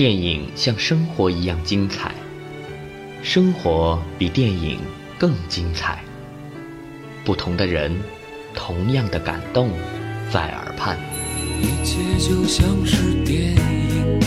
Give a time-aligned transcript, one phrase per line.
[0.00, 2.14] 电影像生活一样精彩，
[3.22, 4.78] 生活比电影
[5.18, 6.02] 更精彩。
[7.24, 7.96] 不同的人，
[8.54, 9.70] 同样的感动，
[10.30, 10.98] 在耳畔。
[11.60, 14.20] 一切就像是电影，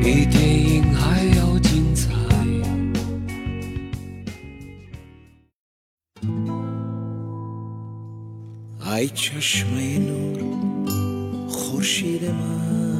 [0.00, 2.08] 比电影还要精彩。
[8.82, 9.66] ای چشم
[10.08, 10.40] نور
[11.48, 12.93] خورشید من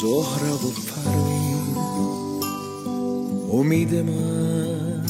[0.00, 1.76] زهره و پروین
[3.52, 5.06] امید من.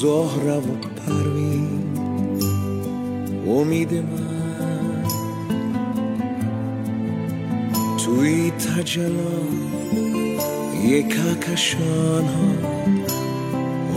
[0.00, 1.68] زهره و پروین
[3.48, 5.04] امید من.
[8.04, 9.38] توی تجلا
[10.84, 12.52] یک کشان ها.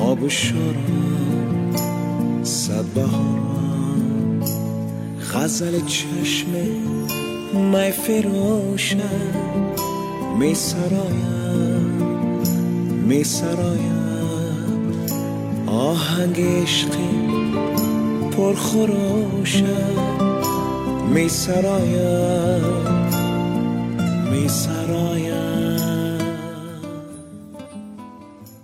[0.04, 1.60] آب شارم
[2.44, 4.40] صد بهارم
[5.34, 6.52] غزل چشم
[7.55, 8.99] مای فروشم
[10.39, 11.85] می سرایم
[13.09, 14.05] می سرایم
[15.67, 17.29] آهنگ عشقی
[18.31, 19.65] پرخروشم
[21.15, 22.63] می سرایم
[24.33, 25.35] می سرایم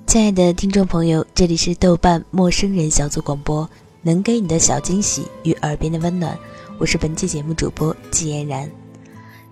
[0.06, 3.70] 亲爱的听众朋友，这里是豆瓣陌生人小组广播，
[4.02, 6.36] 能给你的小惊喜与耳边的温暖，
[6.78, 8.68] 我是本期节目主播季嫣然。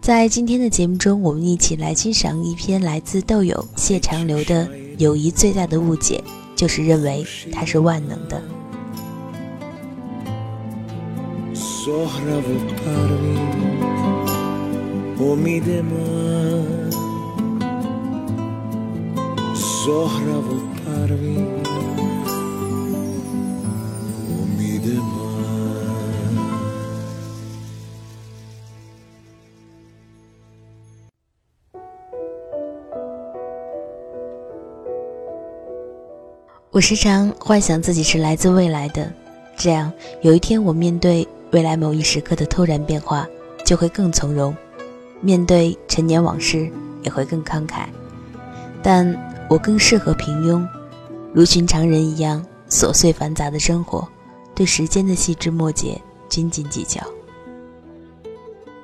[0.03, 6.21] 在今天的节目中，我们一起来欣赏一篇来自豆友谢长流的《友谊最大的误解
[6.57, 8.37] 就是认为它是万能的》。
[36.73, 39.13] 我时常幻想自己是来自未来的，
[39.55, 43.27] 这样有一天我面对未来某一时刻的突然变化，
[43.63, 44.51] 就会更从容；
[45.21, 46.67] 面对陈年往事，
[47.03, 47.85] 也会更慷慨。
[48.81, 49.07] 但
[49.47, 50.67] 我更适合平庸，
[51.31, 54.07] 如寻常人一样琐碎繁杂的生活，
[54.55, 56.99] 对时间的细枝末节斤斤计较。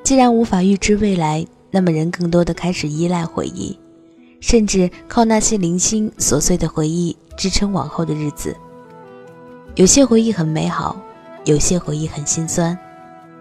[0.04, 3.76] 既然无法预知未来，那么人更多的开始依赖回忆，
[4.40, 8.56] 甚至靠那些零星琐碎的回忆支撑往后的日子。
[9.76, 11.00] 有些回忆很美好，
[11.46, 12.78] 有些回忆很心酸，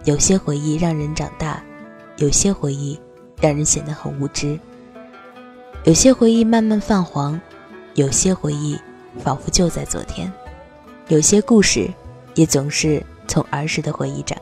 [0.04, 1.62] 有些回忆让人长大，
[2.16, 2.98] 有些回忆
[3.40, 4.58] 让人显得很无知。
[5.84, 7.40] 有些回忆慢慢泛黄，
[7.94, 8.78] 有些回忆
[9.18, 10.32] 仿佛就在昨天，
[11.08, 11.90] 有些故事
[12.34, 14.37] 也总是从儿时的回忆展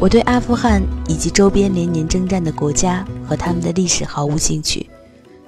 [0.00, 4.88] 我对阿富汗以及周边连年征战的国家和他们的历史毫无兴趣。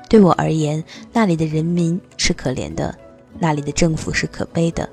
[0.08, 2.92] 对我而言，那里的人民是可怜的，
[3.38, 4.88] 那里的政府是可悲的。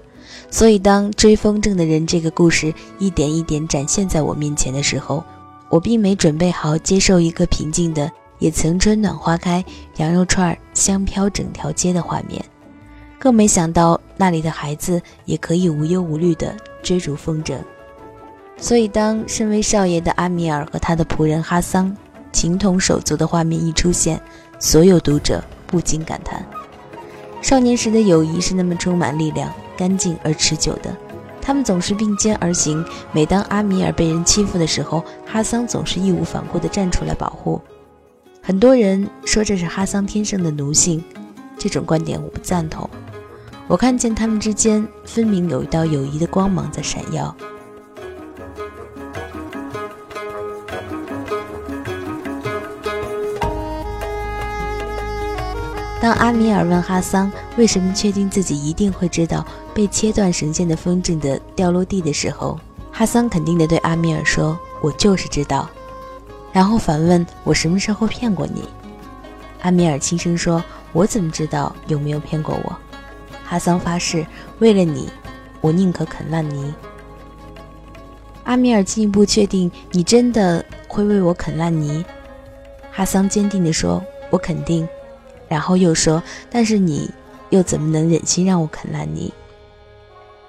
[0.51, 5.23] 所以，当追风筝的人这个故事一点一点展现在我面前的时候，
[5.69, 9.65] 我并没准备好接受一个平静的“也曾春暖花开，
[9.95, 12.39] 羊肉串香飘整条街”的画面，
[13.17, 17.57] 更没想到那里的孩子也可以无忧无虑地追逐风筝。
[18.59, 21.95] 所以，当身为少爷的阿米尔和他的仆人哈桑
[22.31, 24.19] 情同手足的画面一出现，
[24.59, 26.43] 所有读者不禁感叹：
[27.41, 30.95] 少年时的友谊是那么充满力量、干净而持久的。
[31.39, 37.61] 他们总是并肩而行，每当阿米尔被人欺负的时候，哈桑总是义无反顾地站出来保护。
[38.41, 41.03] 很多人说这是哈桑天生的奴性，
[41.57, 42.89] 这种观点我不赞同。
[43.67, 47.33] 我看见他们之间分明有一道友谊的光芒在闪耀。
[55.99, 62.59] 当阿米尔问哈桑为什么确定自己一定会知道被切断绳线的风筝的掉落地的时候，
[62.91, 65.67] 哈桑肯定地对阿米尔说：“我就是知道。”
[66.53, 68.69] 然后反问：“我什么时候骗过你？”
[69.63, 70.63] 阿米尔轻声说
[70.93, 72.75] ：“我怎么知道有没有骗过我？”
[73.43, 74.25] 哈桑发誓
[74.59, 75.09] ：“为了你，
[75.61, 76.73] 我宁可啃烂泥。”
[78.45, 82.05] 阿米尔进一步确定：“你真的会为我啃烂泥？”
[82.91, 84.87] 哈桑坚定地说：“我肯定。”
[85.47, 87.09] 然后又说：“但是你
[87.49, 89.31] 又怎么能忍心让我啃烂泥？”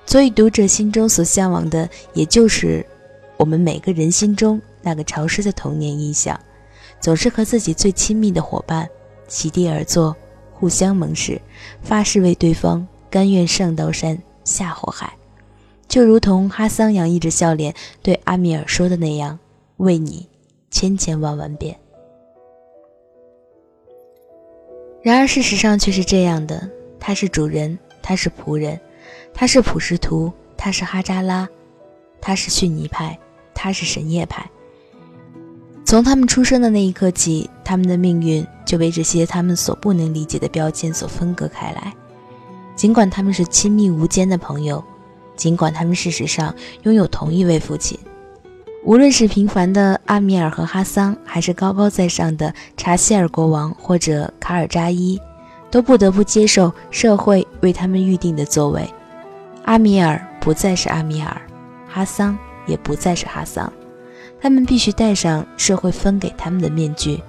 [0.06, 2.84] 所以读者心中所向往的，也就是
[3.36, 6.38] 我们每个人心中那个潮湿的童年印象，
[6.98, 8.88] 总是和自己最亲密的伙伴
[9.28, 10.16] 席地而坐，
[10.52, 11.40] 互相盟誓，
[11.82, 15.12] 发誓为对方，甘愿上刀山下火海，
[15.86, 19.38] 就如同哈桑洋溢着笑脸对阿米尔说的那样
[19.76, 20.26] ：“为你，
[20.70, 21.78] 千千万万遍。”
[25.02, 26.68] 然而事实上却是这样的：
[26.98, 28.78] 他是主人，他是仆人，
[29.32, 31.48] 他是普什图，他是哈扎拉，
[32.20, 33.18] 他是逊尼派，
[33.54, 34.44] 他是什叶派。
[35.84, 41.94] 从他们出生的那一刻起，他们的命运就被这些他们所不能理解的标签所分割开来。
[42.76, 44.84] 尽管他们是亲密无间的朋友，
[45.34, 47.98] 尽管他们事实上拥有同一位父亲，
[48.84, 55.20] 无论是平凡的阿米尔和哈桑，还是高高在上的查希尔国王或者卡尔扎伊，
[55.70, 58.88] 都不得不接受社会为他们预定的座位。
[59.64, 61.38] 阿米尔不再是阿米尔，
[61.86, 63.70] 哈桑也不再是哈桑。
[64.40, 67.20] 他们必须戴上社会分给他们的面具。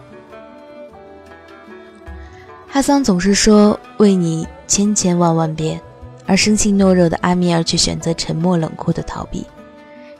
[2.67, 5.81] 哈桑总是说“为你千千万万遍”，
[6.27, 9.43] 而生性懦弱的阿米尔却选择沉默冷酷的逃避。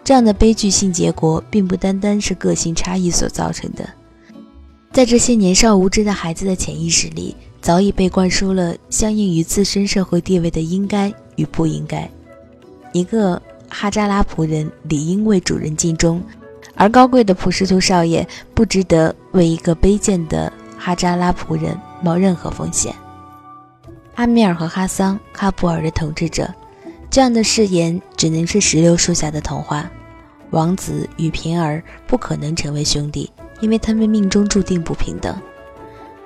[0.09, 3.87] 这样的悲剧性结果，并不单单是个性差异所造成的，
[4.91, 12.09] 在这些年少无知的孩子的潜意识里，早已被灌输了相应于自身社会地位的应该与不应该。
[12.91, 13.39] 一个
[13.69, 16.19] 哈扎拉仆人理应为主人尽忠。
[16.73, 22.91] 而高贵的普什图少爷不值得为一个卑贱的哈扎拉仆人冒任何风险。
[24.15, 26.51] 阿米尔和哈桑，喀布尔的统治者，
[27.11, 29.87] 这样的誓言只能是石榴树下的童话。
[30.51, 35.35] 王子与平儿不可能成为兄弟，因为他们命中注定不平等。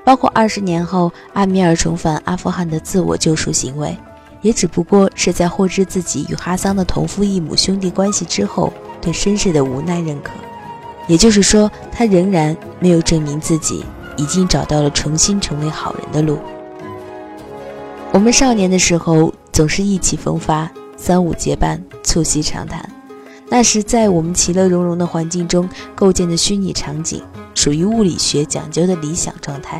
[0.03, 3.97] 包括二十年后阿米尔重返阿富汗的自我救赎行为，
[4.41, 8.71] 也只不过是在获知自己与哈桑的同父异母兄弟关系之后。
[9.03, 10.31] 对身世的无奈认可，
[11.09, 13.83] 也就是说，他仍然没有证明自己
[14.15, 16.39] 已经找到了重新成为好人的路。
[18.13, 22.89] 我们少年的时候总是意气风发，三五结伴，促膝长谈，
[23.53, 27.21] 那是在我们其乐融融的环境中构建的虚拟场景，
[27.53, 29.79] 属于物理学讲究的理想状态。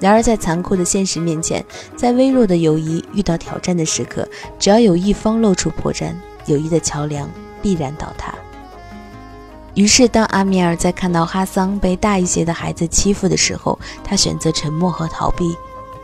[0.00, 1.64] 然而，在残酷的现实面前，
[1.96, 6.14] 在微弱的友谊遇到挑战的时刻，只要有一方露出破绽，
[6.46, 7.28] 友谊的桥梁
[7.60, 8.32] 必然倒塌。
[9.74, 15.56] 于是，当阿米尔在看到哈桑被大一些的孩子欺负的时候，他选择沉默和逃避。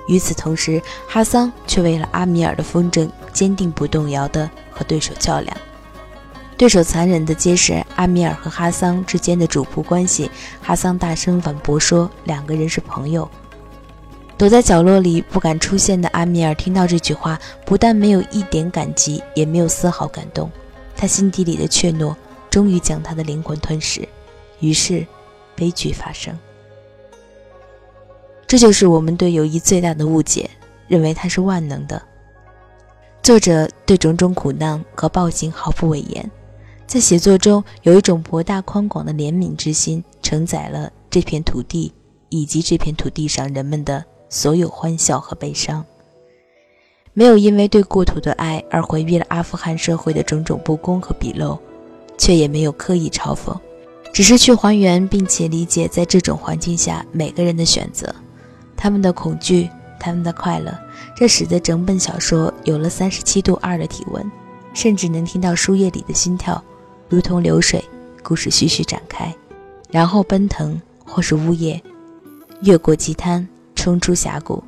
[0.08, 5.56] 与此同时，哈桑却为了阿米尔的风筝坚定不动摇地和对手较量。
[6.58, 10.28] 对手残忍地揭示阿米尔和哈桑之间的主仆关系，
[10.60, 13.30] 哈桑大声反驳说两个人是朋友。
[14.36, 20.50] 躲在角落里不敢出现的阿米尔听到这句话，不但没有一点感激，也没有丝毫感动，
[20.96, 22.14] 他心底里的怯懦。
[22.50, 24.08] 终于将他的灵魂吞噬，
[24.58, 25.06] 于是
[25.54, 26.36] 悲剧发生。
[28.46, 30.48] 这就是我们对友谊最大的误解，
[30.88, 32.02] 认为它是万能的。
[33.22, 36.28] 作者对种种苦难和暴行毫不讳言，
[36.88, 41.92] 在写作中有一种博大宽广的怜悯之心，承载了这片土地
[42.30, 45.84] 以及这片土地上人们的所有欢笑和悲伤。
[47.12, 51.56] 没有因为对故土的爱而回避了阿富汗社会的种种不公和鄙陋。
[52.20, 53.56] 却也没有刻意嘲讽，
[54.12, 58.12] 只是去还原并且理解在这种环境下每个人的选择，
[58.76, 59.70] 他们的恐惧，
[60.00, 60.76] 他们的快乐，
[61.16, 64.28] 这使得整本小说有了三十七度二的体温，
[64.74, 66.60] 甚至能听到书页里的心跳，
[67.08, 67.82] 如同流水。
[68.20, 69.34] 故事徐徐展开，
[69.90, 71.80] 然后奔腾或是呜咽，
[72.60, 74.62] 越过极滩，冲出峡谷，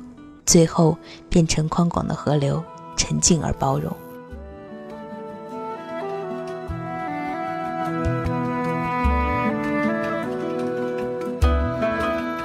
[0.47, 0.97] 最后
[1.29, 2.63] 变成宽广的河流，
[2.97, 3.95] 沉静而包容。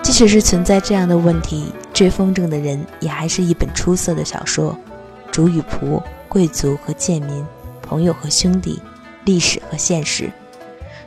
[0.02, 4.76] 即使是存在这样的问题，《追风筝的人》也还是一本出色的小说。
[5.32, 7.42] 主与仆、贵族和贱民、
[7.80, 8.80] 朋友和兄弟、
[9.26, 10.32] 历史和现实，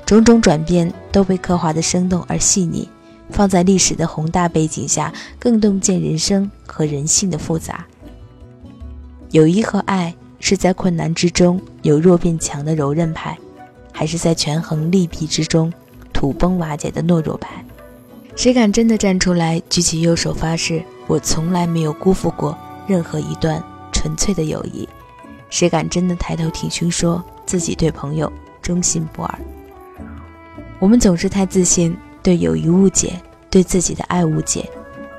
[0.06, 2.88] 种种转变都被刻画得生动而细腻。
[3.32, 7.86] 放在历史的宏大背景下，更洞见人生和人性的复杂。
[9.30, 13.38] 友谊和爱是在困难之中由弱变强的柔韧派，
[13.92, 15.72] 还是在权衡利弊之中
[16.12, 17.64] 土崩瓦解的懦弱派？
[18.36, 22.58] 谁敢真的站出来，举起右手发誓，我从来没有辜负过
[22.88, 24.90] 任何一段纯粹的友谊？
[25.52, 29.40] 谁敢真的抬头挺胸，说自己对朋友忠心不二？
[30.78, 34.70] 我们总是太自信，对友谊误解，对自己的爱误解，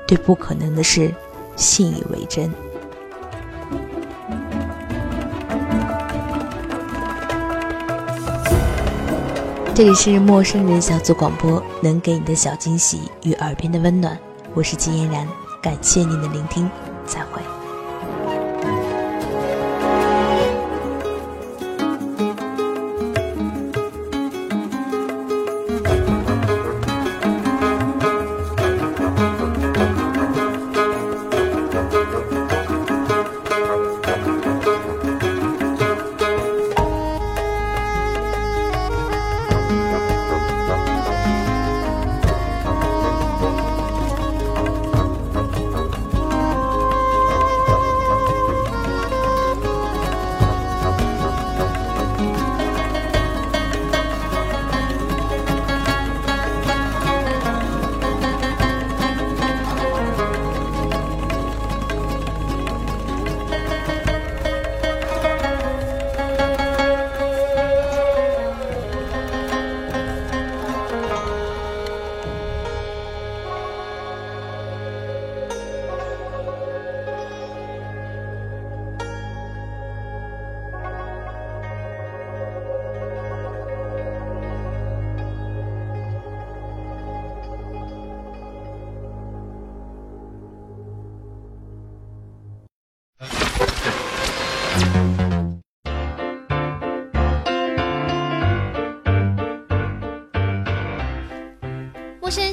[0.07, 1.13] 对不可能的事
[1.57, 2.49] 信以为真。
[9.75, 14.17] 这里是陌生人小组广播，能给你的小惊喜与耳边的温暖，
[14.53, 15.27] 我是金嫣然，
[15.61, 16.71] 感谢您的聆听，
[17.05, 17.41] 再会。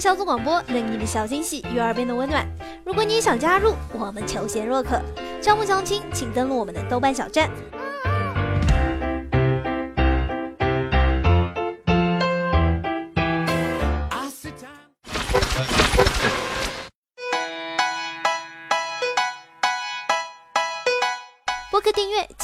[0.09, 2.43] 小组广播，给你的小惊喜与耳边的温暖。
[2.83, 4.99] 如果你也想加入，我们求贤若渴。
[5.39, 7.51] 招募相亲，请登录我们的豆瓣小站。